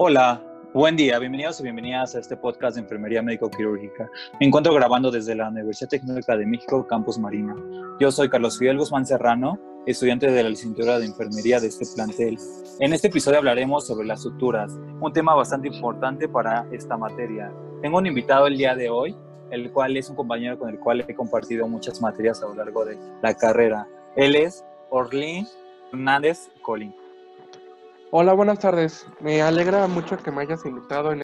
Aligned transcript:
Hola, 0.00 0.40
buen 0.72 0.94
día, 0.94 1.18
bienvenidos 1.18 1.58
y 1.58 1.64
bienvenidas 1.64 2.14
a 2.14 2.20
este 2.20 2.36
podcast 2.36 2.76
de 2.76 2.82
Enfermería 2.82 3.20
Médico-Quirúrgica. 3.20 4.08
Me 4.38 4.46
encuentro 4.46 4.72
grabando 4.72 5.10
desde 5.10 5.34
la 5.34 5.48
Universidad 5.48 5.88
Tecnológica 5.88 6.36
de 6.36 6.46
México, 6.46 6.86
Campus 6.86 7.18
Marina. 7.18 7.56
Yo 7.98 8.12
soy 8.12 8.28
Carlos 8.28 8.60
Fidel 8.60 8.78
Guzmán 8.78 9.04
Serrano, 9.04 9.58
estudiante 9.86 10.30
de 10.30 10.44
la 10.44 10.50
licenciatura 10.50 11.00
de 11.00 11.06
Enfermería 11.06 11.58
de 11.58 11.66
este 11.66 11.84
plantel. 11.96 12.38
En 12.78 12.92
este 12.92 13.08
episodio 13.08 13.38
hablaremos 13.38 13.88
sobre 13.88 14.06
las 14.06 14.22
suturas, 14.22 14.72
un 15.00 15.12
tema 15.12 15.34
bastante 15.34 15.66
importante 15.66 16.28
para 16.28 16.64
esta 16.70 16.96
materia. 16.96 17.52
Tengo 17.82 17.98
un 17.98 18.06
invitado 18.06 18.46
el 18.46 18.56
día 18.56 18.76
de 18.76 18.90
hoy, 18.90 19.16
el 19.50 19.72
cual 19.72 19.96
es 19.96 20.08
un 20.08 20.14
compañero 20.14 20.60
con 20.60 20.68
el 20.68 20.78
cual 20.78 21.04
he 21.08 21.12
compartido 21.12 21.66
muchas 21.66 22.00
materias 22.00 22.40
a 22.40 22.46
lo 22.46 22.54
largo 22.54 22.84
de 22.84 22.96
la 23.20 23.34
carrera. 23.34 23.88
Él 24.14 24.36
es 24.36 24.64
Orlín 24.90 25.48
Hernández 25.92 26.50
Colín. 26.62 26.94
Hola, 28.10 28.32
buenas 28.34 28.58
tardes. 28.58 29.06
Me 29.18 29.40
alegra 29.42 29.86
mucho 29.86 30.16
que 30.22 30.30
me 30.30 30.42
hayas 30.42 30.64
invitado 30.66 31.10
en 31.10 31.16